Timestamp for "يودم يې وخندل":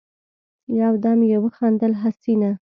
0.79-1.91